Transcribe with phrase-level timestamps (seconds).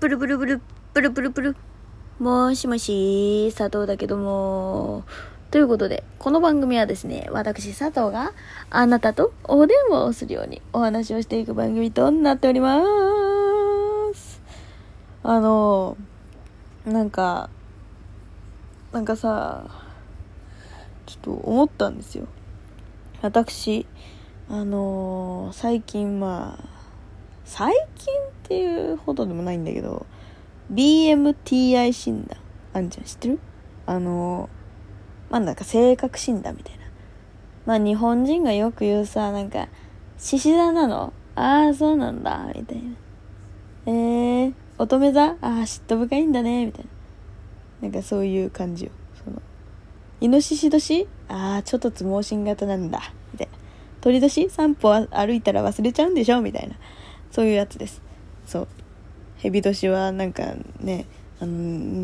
[0.00, 0.62] ブルブルブル、
[0.94, 1.56] ブルブルブル。
[2.18, 5.04] もしもし、佐藤だけども。
[5.50, 8.32] ということで、この番組はですね、私佐藤が
[8.70, 12.80] あなたとお電話をするようにお話をしていく番組となっておりま
[14.14, 14.40] す。
[15.22, 15.98] あの、
[16.86, 17.50] なんか、
[18.92, 19.66] なんかさ、
[21.04, 22.26] ちょっと思ったんですよ。
[23.20, 23.86] 私、
[24.48, 26.79] あの最近まあ、
[27.52, 30.06] 最近っていうほどでもないんだけど
[30.72, 32.38] BMTI 診断。
[32.72, 33.40] あんじゃん知ってる？
[33.86, 34.48] あの
[35.30, 36.84] まあなんか性格診断みたいな。
[37.66, 39.66] まあ日本人がよく言うさなんか
[40.16, 41.12] 獅子座なの？
[41.34, 42.52] ああそうなんだ。
[42.54, 42.82] みたいな。
[43.86, 45.24] えー、乙女座？
[45.24, 46.84] ああ嫉妬深いんだねみたい
[47.82, 47.88] な。
[47.88, 48.92] なんかそういう感じよ。
[49.24, 49.42] その
[50.20, 51.08] イノシシ年？
[51.28, 53.12] ああちょっとつ盲信型なんだ。
[53.32, 53.58] みたいな。
[54.00, 54.48] 鳥年？
[54.48, 56.40] 散歩歩いたら忘れちゃうんでしょ？
[56.40, 56.76] みたいな。
[57.30, 58.02] そういうやつです。
[58.46, 58.68] そう。
[59.38, 61.06] 蛇年はなんかね
[61.40, 61.52] あの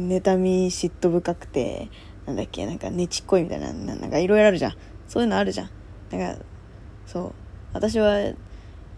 [0.09, 1.91] 妬み嫉妬深くて
[2.25, 4.73] なんだっけなんかねちっこいみたいななんかいろいろあるじゃん。
[5.07, 5.71] そういうのあるじゃん。
[6.11, 6.43] なんか
[7.07, 7.33] そう。
[7.73, 8.33] 私は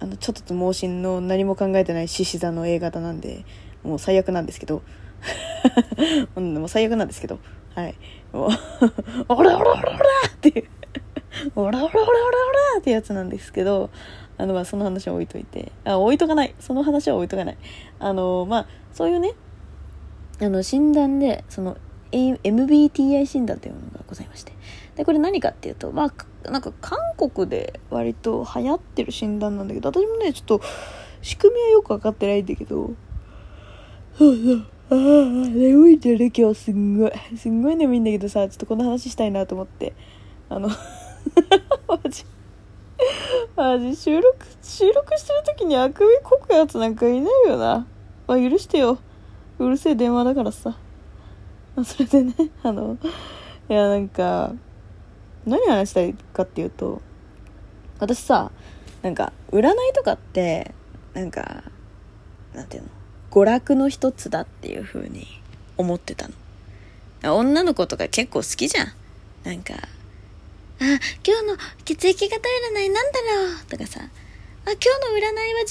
[0.00, 3.44] あのちょっと盲信の何も考えてない獅子座の A 型なんで
[3.82, 4.82] もう最悪なんですけど。
[6.36, 7.40] もう最悪なんですけど。
[7.74, 7.94] はい。
[8.32, 8.50] もう
[9.28, 9.98] オラオラオラオラ
[10.28, 10.64] っていう。
[11.56, 12.04] オラオラオラオラオ
[12.74, 13.90] ラってやつなんですけど
[14.38, 15.72] あのまあその話は置いといて。
[15.84, 16.54] あ置いとかない。
[16.60, 17.58] その話は置いとかない。
[17.98, 19.34] あのまあそういうね
[20.40, 21.76] あの診断でその
[22.12, 24.52] MBTI 診断というものがございまして。
[24.96, 26.12] でこれ何かっていうとま
[26.44, 30.60] あなんか韓国で割と流行ってる診断なんだけど私もねちょっと
[31.22, 32.90] 仕組みはよく分かってないんだけど
[34.16, 39.94] そうそうああ眠いんだよね今日すんごいすんごい眠いんだけどさちょっとこの話したいなと思って
[40.48, 40.68] あの
[41.86, 42.24] マジ
[43.56, 47.86] マ収録収録してる時にあくびこくやつなんかいないよな。
[48.26, 48.98] まあ許してよ。
[49.58, 50.76] うるせえ電話だからさ。
[51.74, 52.98] まあそれでね あの
[53.68, 54.52] いやなんか
[55.46, 57.00] 何話したいかっていうと
[57.98, 58.50] 私さ
[59.02, 60.74] なんか占いとかって
[61.14, 61.64] なんか
[62.54, 62.88] なんていうの？
[63.30, 65.26] 娯楽の一つだっていう風に
[65.76, 67.36] 思ってたの。
[67.36, 68.86] 女の子とか結構好きじゃん。
[69.44, 69.74] なんか
[70.80, 70.84] あ、
[71.26, 72.44] 今日の血液型占
[72.80, 73.56] いなんだろう？
[73.68, 74.12] とかさ、あ、今
[74.66, 74.72] 日の
[75.16, 75.24] 占い
[75.54, 75.66] は12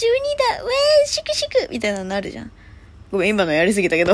[0.58, 2.52] だウェーシクシクみたいなのあるじゃん。
[3.12, 4.12] ごめん、今のやりすぎたけど。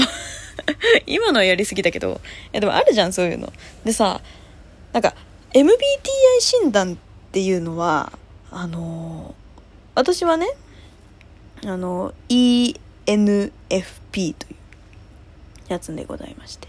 [1.07, 2.11] 今のはやりすぎたけど。
[2.11, 2.13] い
[2.53, 3.51] や、でもあるじゃん、そういうの。
[3.83, 4.21] でさ、
[4.91, 5.15] なんか、
[5.53, 5.73] MBTI
[6.39, 6.97] 診断っ
[7.31, 8.11] ていうのは、
[8.51, 9.33] あのー、
[9.95, 10.47] 私はね、
[11.65, 14.55] あの、ENFP という
[15.69, 16.67] やつでございまして。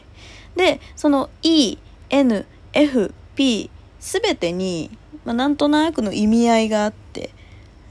[0.56, 3.70] で、その ENFP
[4.04, 4.90] すべてに、
[5.24, 7.30] まあ、なんとなくの意味合いがあって。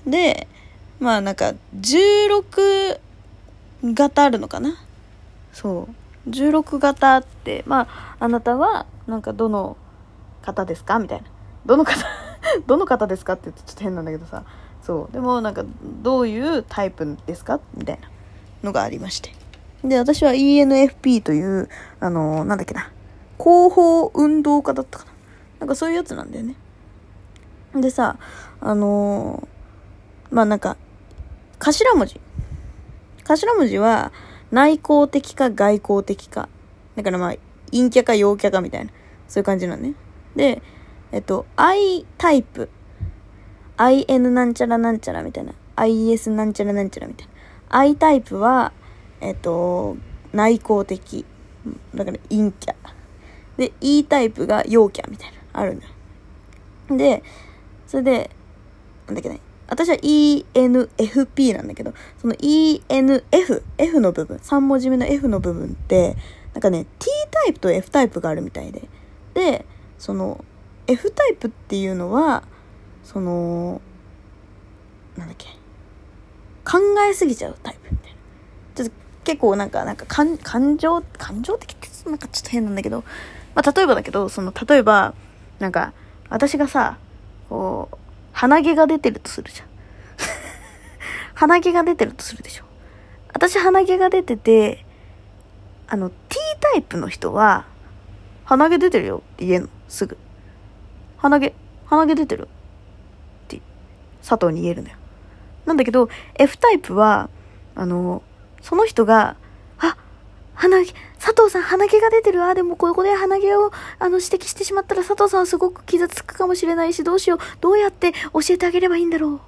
[0.05, 0.47] で
[0.99, 2.99] まあなんか16
[3.83, 4.75] 型あるのかな？
[5.53, 5.89] そ
[6.27, 6.29] う。
[6.29, 9.75] 16型ってまああなたはなんかどの
[10.43, 10.99] 方ですか？
[10.99, 11.25] みたいな。
[11.65, 12.05] どの方
[12.67, 14.43] どの方ですかって言ってちょっと変なんだけどさ。
[14.83, 15.13] そう。
[15.13, 15.63] でもなんか
[16.03, 17.59] どういうタイプですか？
[17.75, 18.07] みたいな。
[18.63, 19.31] のがありまして。
[19.83, 21.69] で私は ENFP という
[21.99, 22.91] あのなんだっけな。
[23.39, 25.12] 広報運動家だったかな。
[25.63, 26.55] なんかそういうやつなんだよね。
[27.73, 28.17] でさ、
[28.59, 30.75] あのー、まあなんか、
[31.57, 32.19] 頭文字。
[33.23, 34.11] 頭文字は、
[34.51, 36.49] 内向的か外向的か。
[36.97, 37.35] だからまあ、
[37.71, 38.91] 陰キャか陽キャかみたいな、
[39.29, 39.93] そういう感じなんね。
[40.35, 40.61] で、
[41.13, 42.67] えっと、I タイプ。
[43.77, 45.53] IN なんちゃらなんちゃらみたいな。
[45.77, 47.27] IS なんちゃらなんちゃらみたい
[47.69, 47.79] な。
[47.79, 48.73] I タイプは、
[49.21, 49.95] えっと、
[50.33, 51.25] 内向的。
[51.95, 52.75] だから陰キャ。
[53.55, 55.42] で、E タイプが陽キャみたいな。
[55.53, 55.87] あるんだ。
[56.97, 57.23] で、
[57.87, 58.29] それで、
[59.07, 66.15] なんだっけね、私は ENFP なんだけど、その ENF、F の部分、3文字目の F の部分って、
[66.53, 68.87] なんかね、T タイプと F タイプがあるみたいで。
[69.33, 69.65] で、
[69.97, 70.43] その、
[70.87, 72.43] F タイプっていうのは、
[73.03, 73.81] その、
[75.17, 75.47] なんだっけ、
[76.65, 78.17] 考えすぎちゃうタイプみたいな。
[78.75, 83.03] ちょっと結構なんか、なんか感感情、感情的ってなんかちょっと変なんだけど、
[83.55, 85.13] まあ、例えばだけど、その、例えば、
[85.63, 85.93] なんか、
[86.29, 86.97] 私がさ、
[87.47, 87.97] こう、
[88.33, 89.67] 鼻毛が出てるとするじゃん。
[91.35, 92.65] 鼻毛が出てるとするでしょ。
[93.31, 94.85] 私鼻毛が出てて、
[95.87, 96.15] あの、T
[96.59, 97.65] タイプの人は、
[98.43, 100.17] 鼻毛出てるよって言えんの、すぐ。
[101.15, 101.53] 鼻毛、
[101.85, 102.49] 鼻毛出てる
[103.45, 103.61] って、
[104.21, 104.95] 佐藤に言えるのよ。
[105.65, 107.29] なんだけど、F タイプは、
[107.73, 108.21] あの、
[108.61, 109.37] その人が、
[110.55, 112.43] 鼻毛、佐藤さん鼻毛が出てる。
[112.43, 117.39] あ、でもここで鼻毛をあの指摘してしまったら佐藤さんすごく傷つくかもしれないし、どうしよう。
[117.59, 119.35] どうやって教えてあげればいいんだろう。
[119.35, 119.39] っ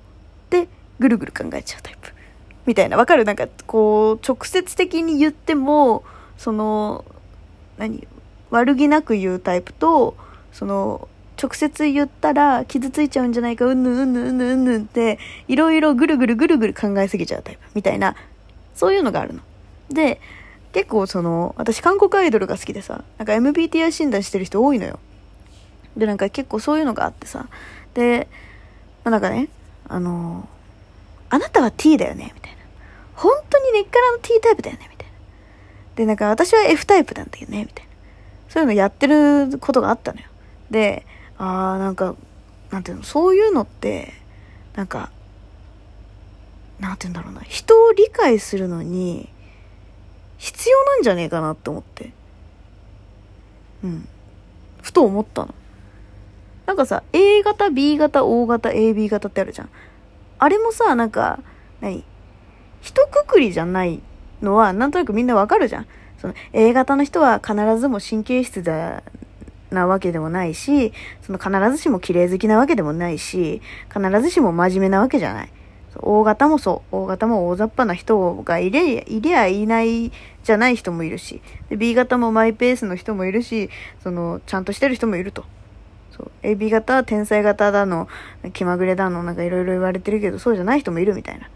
[0.50, 0.68] て、
[1.00, 2.12] ぐるぐる考えちゃうタイプ。
[2.66, 2.98] みたいな。
[2.98, 3.26] わかる？
[3.26, 6.04] なんか、こう、直接的に言っても、
[6.38, 7.06] その、
[7.78, 8.08] 何
[8.50, 10.16] 悪気なく言うタイプと、
[10.52, 11.08] その、
[11.42, 17.62] 直接言ったら傷ついちゃうんじゃないか、うんぬんうんぬんうんぬんうんぬんって、いろいろぐるぐるぐるぐる考えすぎちゃうタイプ。
[17.76, 18.16] みたいな、
[18.74, 19.42] そういうのがあるの。
[19.90, 20.22] で、
[20.76, 25.00] 結構その、私韓国アイドルが好きでさ、なんか MBTI 診断してる人多いのよ。
[25.96, 27.48] で、なんか結構そういうのがあってさ、
[27.94, 28.28] で、
[29.06, 29.48] まあ、なんかね、
[29.88, 30.50] あの、
[31.30, 32.58] あなたは T だよね、みたいな。
[33.16, 35.14] 本当に根っからの T タイプだよね、みたいな。
[35.96, 37.92] で、なんか私は F タイプなんだよね、みたいな。
[38.50, 40.28] そういうのやってることがあったのよ。
[40.72, 41.06] で、
[41.38, 42.16] ああ、なんか、
[42.70, 44.12] なんていうの、そういうのって、
[44.76, 45.10] なんか、
[46.82, 49.30] なんて言うんだろうな、人を理解するのに、
[50.38, 52.12] 必要なんじゃねえかなって思って。
[53.84, 54.08] うん。
[54.82, 55.54] ふと思ったの。
[56.66, 59.70] なんかさ、A 型、B 型、O 型、AB 型ってあるじゃん。
[60.38, 61.40] あれもさ、なんか、
[61.82, 62.04] 何？
[62.82, 64.02] 一括りじゃない
[64.42, 65.88] のは、なんとなくみんなわかるじゃん。
[66.20, 69.04] その A 型の人は必ずも神経質だ、
[69.72, 73.62] なわけでもないし、その必ずしも綺麗好きなわけでもないし、
[73.94, 75.50] 必ずしも真面目なわけじゃない。
[76.02, 76.96] 大型もそう。
[76.96, 80.12] 大型も大雑把な人がいりゃ、いりゃいない
[80.44, 81.42] じゃない人もいるし。
[81.70, 83.70] で、B 型もマイペースの人もいるし、
[84.04, 85.46] その、ちゃんとしてる人もいると。
[86.12, 86.32] そう。
[86.44, 88.08] AB 型は天才型だの、
[88.54, 91.50] 気まぐれだの、なんかいろいろ言われてるけど、そうじゃない人もいるみたいな。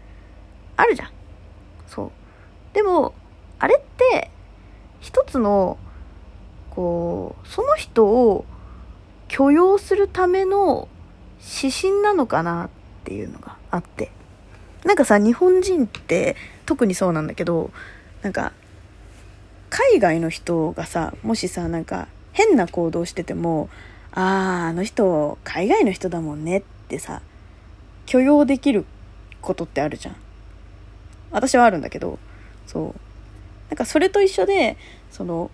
[0.76, 1.10] あるじゃん。
[1.86, 2.10] そう。
[2.74, 3.14] でも、
[3.58, 4.30] あれって、
[5.00, 5.78] 一つの、
[6.70, 8.44] こう、その人を
[9.28, 10.88] 許容するための
[11.40, 12.68] 指針なのかなっ
[13.04, 14.10] ていうのがあって。
[14.84, 16.36] なんかさ、日本人って
[16.66, 17.70] 特にそうなんだけど、
[18.22, 18.52] なんか、
[19.68, 23.68] 海外の人がさ、もしさ、なんか変な行動してても、
[24.12, 24.20] あ
[24.64, 27.22] あ、あの人、海外の人だもんねってさ、
[28.06, 28.84] 許容できる
[29.40, 30.16] ことってあるじゃん。
[31.30, 32.18] 私はあるんだけど、
[32.66, 32.94] そう。
[33.68, 34.76] なんかそれと一緒で、
[35.10, 35.50] その、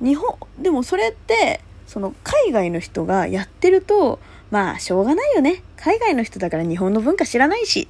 [0.00, 4.20] 日本、でもそれって、その海外の人がやってると、
[4.50, 5.62] まあしょうがないよね。
[5.76, 7.88] 海外の人だから日本の文化知らないし。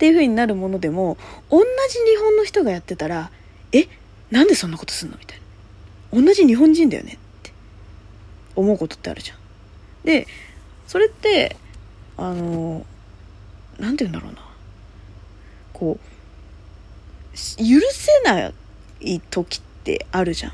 [0.00, 1.18] っていう風になるものでも、
[1.50, 3.30] 同じ日本の人がやってたら、
[3.70, 3.86] え、
[4.30, 5.38] なんでそんなことすんのみたい
[6.10, 6.22] な。
[6.22, 7.52] 同じ日本人だよねって。
[8.56, 9.38] 思うことってあるじゃん。
[10.06, 10.26] で、
[10.86, 11.54] それって、
[12.16, 12.86] あの、
[13.78, 14.42] なんて言うんだろうな。
[15.74, 17.36] こう、許
[17.92, 18.46] せな
[19.04, 20.52] い時ってあるじゃん。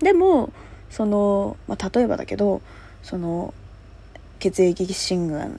[0.00, 0.52] でも、
[0.90, 2.62] その、まあ、例えばだけど、
[3.04, 3.54] その、
[4.44, 5.58] 血液診断、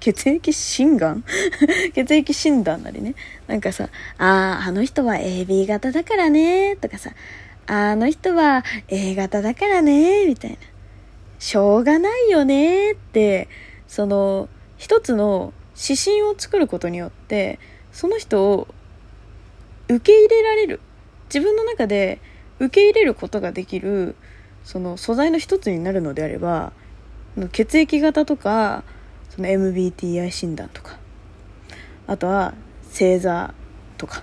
[0.00, 1.22] 血液診断
[1.92, 3.14] 血液診断なりね。
[3.46, 7.10] なんかさ、ああ、あの人は AB 型だからね、とかさ、
[7.66, 10.56] あの人は A 型だからね、みたいな。
[11.38, 13.48] しょうがないよね、って、
[13.86, 17.58] その、一つの指針を作ることによって、
[17.92, 18.66] その人を
[19.88, 20.80] 受け入れられる。
[21.26, 22.18] 自分の中で
[22.60, 24.16] 受け入れることができる、
[24.64, 26.72] その素材の一つになるのであれば、
[27.52, 28.84] 血液型とか、
[29.30, 30.98] その MBTI 診断とか、
[32.06, 32.54] あとは
[32.90, 33.54] 星座
[33.96, 34.22] とか、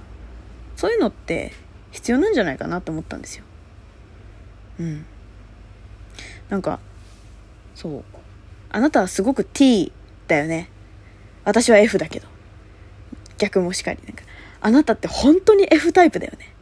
[0.75, 1.53] そういうのって
[1.91, 3.43] 必要なんじゃないかなと思ったんですよ。
[4.79, 5.05] うん。
[6.49, 6.79] なんか、
[7.75, 8.03] そう。
[8.71, 9.91] あなたはすごく T
[10.27, 10.69] だよね。
[11.43, 12.27] 私は F だけど。
[13.37, 13.99] 逆もしかり。
[14.05, 14.23] なんか、
[14.61, 16.53] あなたって本当に F タイプだよね。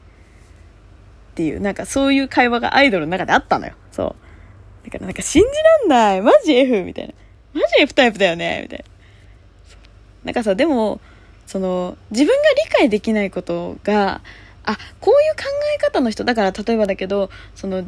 [1.32, 3.74] っていう、なんかそういう会話がアイドルの中であったのよ。
[3.92, 4.27] そう。
[4.88, 6.22] だからなんか信じらんない。
[6.22, 6.84] マジ F?
[6.84, 7.14] みたいな。
[7.54, 8.86] マジ F タイプだよねみたいな。
[10.24, 11.02] なんかさ、でも、
[11.46, 14.22] その、自分が理解できないことが、
[14.64, 15.44] あ、こういう考
[15.76, 17.88] え方の人、だから例えばだけど、その、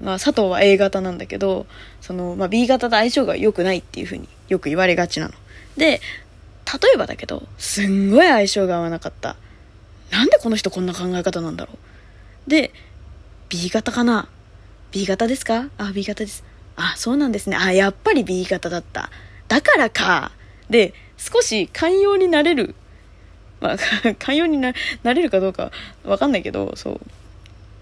[0.00, 1.66] まあ佐藤は A 型なんだけど、
[2.00, 5.34] その、まあ B 型と相性が良くないっていうふうによく言われがちなの。
[5.76, 6.00] で、
[6.66, 9.36] 例えばだけど、すんごい相性が合わなかった。
[10.10, 11.72] なんでこの人こんな考え方なんだろ
[12.46, 12.50] う。
[12.50, 12.72] で、
[13.48, 14.28] B 型かな
[14.92, 15.68] ?B 型ですか？
[15.78, 16.44] あ、B 型です。
[16.76, 17.56] あ、そうなんですね。
[17.56, 19.10] あ、やっぱり B 型だった。
[19.48, 20.32] だからか。
[20.70, 22.74] で、少し寛容になれる
[23.60, 23.76] まあ、
[24.18, 24.72] 寛容にな
[25.04, 25.70] れるかどうか
[26.04, 27.00] わかんないけど、そ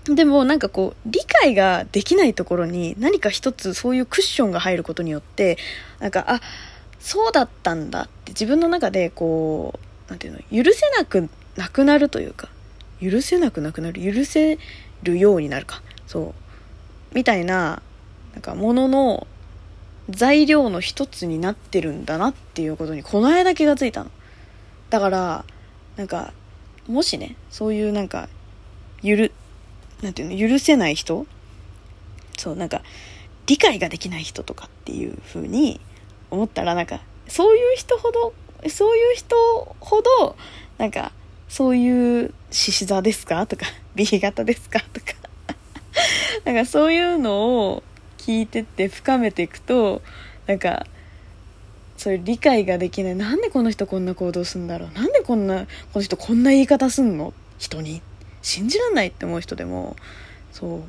[0.09, 0.15] う。
[0.15, 5.57] でもなんかこう、理解ができないところに何か一つそういうクッションが入ることによって、
[6.01, 6.41] なんか、あ、
[6.99, 12.49] そうだったんだって自分の中でこう、なんていうの、許せなくなくなるというか、
[13.01, 14.59] 許せなくなくなる、許せ
[15.03, 15.81] るようになるか。
[16.07, 16.50] そう。
[17.13, 17.83] みたいな、
[18.33, 19.27] なんかものの
[20.09, 24.11] 材料の一つになってるんだなっていうことにこの間気がついたの。
[24.91, 25.45] だから、
[25.97, 26.33] なんか、
[26.89, 28.29] もしね、そういうなんか、
[29.03, 29.33] ゆる、
[30.03, 31.27] なんていうの、許せない人
[32.37, 32.83] そう、なんか、
[33.47, 35.81] 理解ができない人とかっていう風に
[36.31, 38.35] 思ったら、なんか、そういう人ほど
[38.69, 39.37] そういう人
[39.81, 40.37] ほど
[40.77, 41.13] なんか
[41.49, 45.15] そういう獅子座ですかとか B 型ですかとか
[46.45, 47.83] なんかそういうのを
[48.19, 50.03] 聞いてって深めていくと
[50.47, 50.87] なんか
[51.97, 53.17] そういう理解ができない。
[53.17, 54.91] なんでこの人こんな行動するんだろう。
[54.93, 57.35] なんでこんなこの人こんな言い方すんの？
[57.59, 58.01] 人に？
[58.43, 59.97] 信じらんないって思う人でも
[60.53, 60.81] そう。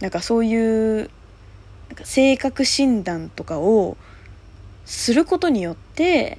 [0.00, 1.10] なんかそういう
[1.88, 3.96] なんか性格診断とかを
[4.84, 6.38] することによって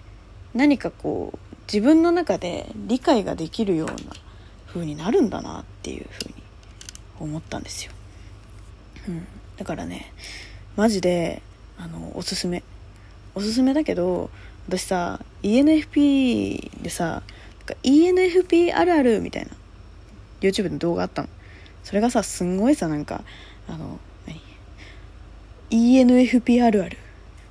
[0.53, 3.95] 何かこう自分の中で理解ができるような
[4.67, 6.43] 風になるんだなっていう風に
[7.19, 7.93] 思ったんですよ。
[9.07, 10.11] うん、だからね
[10.75, 11.41] マジで
[11.77, 12.63] あのおすすめ。
[13.33, 14.29] おすすめだけど
[14.67, 17.21] 私さ ENFP でさ
[17.83, 19.51] ENFP あるあるみたいな
[20.41, 21.29] YouTube の動画あったの。
[21.83, 23.23] それがさすんごいさなんか
[23.67, 23.99] あの
[25.69, 26.97] ENFP あるある。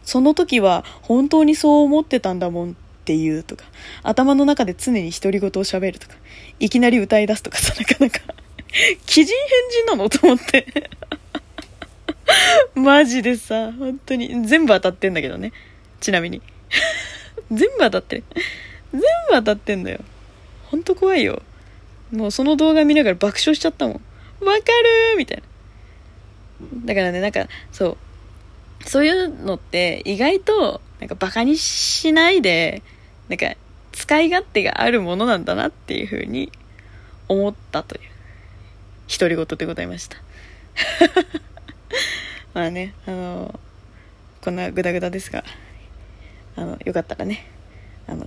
[0.04, 3.64] その時は本当にそう思ってたんだもんっていうとか
[4.02, 6.14] 頭の中で常に独り言を喋るとか
[6.60, 8.20] いきなり歌い出すとかさなかなか
[9.16, 9.26] 鬼人変
[9.84, 10.08] 人なの？
[10.08, 10.90] と思って。
[12.74, 15.52] マジでさ本当に全部当たってんだけどね
[16.00, 16.42] ちなみに。
[17.50, 18.22] 全部当たって。
[18.92, 20.00] 全部当たってんだよ。
[20.66, 21.42] ほんと怖いよ。
[22.12, 23.94] もうその動画見ながら爆笑しちゃったもん。
[24.44, 25.42] わかるみたいな。
[26.84, 27.96] だからね、なんか、そ
[28.82, 28.88] う。
[28.88, 32.82] そういうのって意外と、なんかバカにしないで、
[33.28, 33.54] なんか
[33.92, 36.52] 使い勝手があるものなんだなっていうふうに
[37.28, 38.00] 思ったという、
[39.08, 40.18] 独り言でございました。
[42.54, 43.60] まあね、あの、
[44.40, 45.44] こんなグダグダですが、
[46.56, 47.46] あのよかったらね
[48.06, 48.26] あの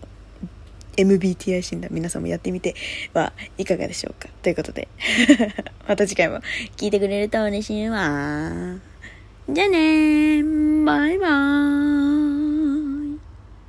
[0.98, 2.76] MBTI 診断皆さんもやってみて
[3.14, 4.30] はいかがでしょうか。
[4.42, 4.88] ということで
[5.88, 6.40] また次回も
[6.76, 8.78] 聞いてくれると嬉しいわ。
[9.50, 10.44] じゃあね
[10.84, 12.17] バイバーイ。